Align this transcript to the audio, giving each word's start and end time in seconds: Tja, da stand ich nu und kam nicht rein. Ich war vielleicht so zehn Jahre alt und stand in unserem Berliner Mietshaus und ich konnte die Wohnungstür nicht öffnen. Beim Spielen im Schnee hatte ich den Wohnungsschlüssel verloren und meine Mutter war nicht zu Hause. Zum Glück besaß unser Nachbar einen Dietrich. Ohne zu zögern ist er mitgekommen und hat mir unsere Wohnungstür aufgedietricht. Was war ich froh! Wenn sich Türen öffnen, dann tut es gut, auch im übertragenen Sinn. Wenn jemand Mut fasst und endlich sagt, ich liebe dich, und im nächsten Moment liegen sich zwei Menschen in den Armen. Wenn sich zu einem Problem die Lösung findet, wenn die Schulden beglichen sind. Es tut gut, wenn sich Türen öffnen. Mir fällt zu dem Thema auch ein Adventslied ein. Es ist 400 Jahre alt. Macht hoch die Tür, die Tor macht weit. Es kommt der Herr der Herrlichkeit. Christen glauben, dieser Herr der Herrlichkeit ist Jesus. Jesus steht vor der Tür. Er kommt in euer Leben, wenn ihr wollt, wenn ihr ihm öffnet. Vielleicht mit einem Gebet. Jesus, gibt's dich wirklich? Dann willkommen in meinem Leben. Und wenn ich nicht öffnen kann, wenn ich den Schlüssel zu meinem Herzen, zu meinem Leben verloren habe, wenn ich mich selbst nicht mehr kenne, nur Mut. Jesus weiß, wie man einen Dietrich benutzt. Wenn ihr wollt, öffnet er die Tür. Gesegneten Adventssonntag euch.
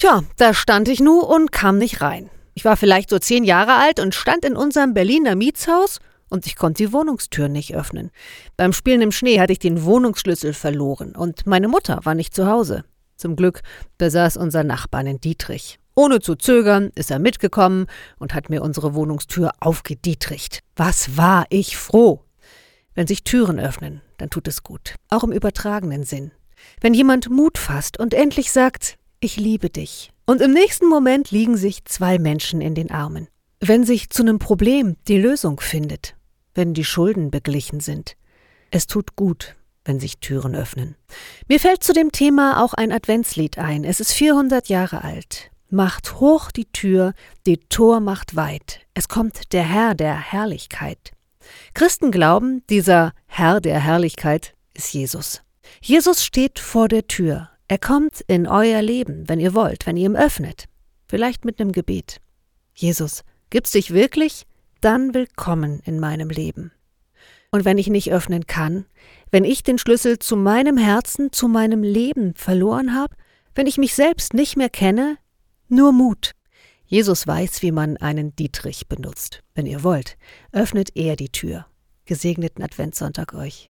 Tja, 0.00 0.22
da 0.36 0.54
stand 0.54 0.86
ich 0.86 1.00
nu 1.00 1.18
und 1.18 1.50
kam 1.50 1.76
nicht 1.76 2.00
rein. 2.00 2.30
Ich 2.54 2.64
war 2.64 2.76
vielleicht 2.76 3.10
so 3.10 3.18
zehn 3.18 3.42
Jahre 3.42 3.74
alt 3.74 3.98
und 3.98 4.14
stand 4.14 4.44
in 4.44 4.54
unserem 4.54 4.94
Berliner 4.94 5.34
Mietshaus 5.34 5.98
und 6.28 6.46
ich 6.46 6.54
konnte 6.54 6.84
die 6.84 6.92
Wohnungstür 6.92 7.48
nicht 7.48 7.74
öffnen. 7.74 8.12
Beim 8.56 8.72
Spielen 8.72 9.00
im 9.00 9.10
Schnee 9.10 9.40
hatte 9.40 9.52
ich 9.52 9.58
den 9.58 9.82
Wohnungsschlüssel 9.82 10.54
verloren 10.54 11.16
und 11.16 11.48
meine 11.48 11.66
Mutter 11.66 11.98
war 12.04 12.14
nicht 12.14 12.32
zu 12.32 12.46
Hause. 12.46 12.84
Zum 13.16 13.34
Glück 13.34 13.62
besaß 13.98 14.36
unser 14.36 14.62
Nachbar 14.62 15.00
einen 15.00 15.20
Dietrich. 15.20 15.80
Ohne 15.96 16.20
zu 16.20 16.36
zögern 16.36 16.92
ist 16.94 17.10
er 17.10 17.18
mitgekommen 17.18 17.86
und 18.20 18.34
hat 18.34 18.50
mir 18.50 18.62
unsere 18.62 18.94
Wohnungstür 18.94 19.50
aufgedietricht. 19.58 20.60
Was 20.76 21.16
war 21.16 21.46
ich 21.50 21.76
froh! 21.76 22.22
Wenn 22.94 23.08
sich 23.08 23.24
Türen 23.24 23.58
öffnen, 23.58 24.00
dann 24.16 24.30
tut 24.30 24.46
es 24.46 24.62
gut, 24.62 24.94
auch 25.10 25.24
im 25.24 25.32
übertragenen 25.32 26.04
Sinn. 26.04 26.30
Wenn 26.80 26.94
jemand 26.94 27.30
Mut 27.30 27.58
fasst 27.58 27.98
und 27.98 28.14
endlich 28.14 28.52
sagt, 28.52 28.96
ich 29.20 29.36
liebe 29.36 29.70
dich, 29.70 30.10
und 30.26 30.40
im 30.40 30.52
nächsten 30.52 30.88
Moment 30.88 31.30
liegen 31.30 31.56
sich 31.56 31.84
zwei 31.84 32.18
Menschen 32.18 32.60
in 32.60 32.74
den 32.74 32.90
Armen. 32.90 33.28
Wenn 33.60 33.84
sich 33.84 34.10
zu 34.10 34.22
einem 34.22 34.38
Problem 34.38 34.96
die 35.08 35.18
Lösung 35.18 35.60
findet, 35.60 36.14
wenn 36.54 36.74
die 36.74 36.84
Schulden 36.84 37.30
beglichen 37.30 37.80
sind. 37.80 38.16
Es 38.70 38.86
tut 38.86 39.16
gut, 39.16 39.56
wenn 39.84 40.00
sich 40.00 40.18
Türen 40.18 40.54
öffnen. 40.54 40.96
Mir 41.48 41.60
fällt 41.60 41.82
zu 41.82 41.92
dem 41.92 42.12
Thema 42.12 42.62
auch 42.62 42.74
ein 42.74 42.92
Adventslied 42.92 43.58
ein. 43.58 43.84
Es 43.84 44.00
ist 44.00 44.12
400 44.12 44.68
Jahre 44.68 45.02
alt. 45.02 45.50
Macht 45.70 46.20
hoch 46.20 46.50
die 46.50 46.66
Tür, 46.66 47.14
die 47.46 47.58
Tor 47.58 48.00
macht 48.00 48.36
weit. 48.36 48.80
Es 48.94 49.08
kommt 49.08 49.52
der 49.52 49.62
Herr 49.62 49.94
der 49.94 50.18
Herrlichkeit. 50.18 51.12
Christen 51.74 52.10
glauben, 52.10 52.62
dieser 52.68 53.12
Herr 53.26 53.60
der 53.60 53.80
Herrlichkeit 53.80 54.54
ist 54.74 54.92
Jesus. 54.92 55.42
Jesus 55.80 56.24
steht 56.24 56.58
vor 56.58 56.88
der 56.88 57.06
Tür. 57.06 57.50
Er 57.70 57.78
kommt 57.78 58.22
in 58.22 58.46
euer 58.46 58.80
Leben, 58.80 59.28
wenn 59.28 59.40
ihr 59.40 59.52
wollt, 59.52 59.86
wenn 59.86 59.98
ihr 59.98 60.06
ihm 60.06 60.16
öffnet. 60.16 60.64
Vielleicht 61.06 61.44
mit 61.44 61.60
einem 61.60 61.72
Gebet. 61.72 62.22
Jesus, 62.74 63.24
gibt's 63.50 63.72
dich 63.72 63.92
wirklich? 63.92 64.46
Dann 64.80 65.12
willkommen 65.12 65.80
in 65.84 66.00
meinem 66.00 66.30
Leben. 66.30 66.72
Und 67.50 67.66
wenn 67.66 67.76
ich 67.76 67.88
nicht 67.88 68.10
öffnen 68.10 68.46
kann, 68.46 68.86
wenn 69.30 69.44
ich 69.44 69.64
den 69.64 69.76
Schlüssel 69.76 70.18
zu 70.18 70.34
meinem 70.34 70.78
Herzen, 70.78 71.30
zu 71.30 71.46
meinem 71.46 71.82
Leben 71.82 72.32
verloren 72.34 72.94
habe, 72.94 73.14
wenn 73.54 73.66
ich 73.66 73.76
mich 73.76 73.94
selbst 73.94 74.32
nicht 74.32 74.56
mehr 74.56 74.70
kenne, 74.70 75.18
nur 75.68 75.92
Mut. 75.92 76.32
Jesus 76.86 77.26
weiß, 77.26 77.60
wie 77.60 77.72
man 77.72 77.98
einen 77.98 78.34
Dietrich 78.34 78.88
benutzt. 78.88 79.42
Wenn 79.54 79.66
ihr 79.66 79.82
wollt, 79.82 80.16
öffnet 80.52 80.96
er 80.96 81.16
die 81.16 81.28
Tür. 81.28 81.66
Gesegneten 82.06 82.64
Adventssonntag 82.64 83.34
euch. 83.34 83.66